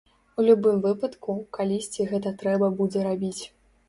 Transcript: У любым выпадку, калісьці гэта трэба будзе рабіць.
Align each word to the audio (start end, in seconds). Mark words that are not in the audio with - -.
У 0.39 0.43
любым 0.45 0.77
выпадку, 0.85 1.35
калісьці 1.57 2.07
гэта 2.13 2.31
трэба 2.39 2.71
будзе 2.81 3.05
рабіць. 3.09 3.43